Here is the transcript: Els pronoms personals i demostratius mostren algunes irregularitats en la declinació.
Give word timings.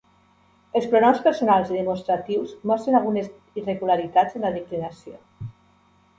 Els 0.77 0.85
pronoms 0.93 1.19
personals 1.27 1.69
i 1.73 1.77
demostratius 1.81 2.55
mostren 2.73 2.99
algunes 3.01 3.29
irregularitats 3.63 4.41
en 4.43 4.49
la 4.49 4.53
declinació. 4.59 5.21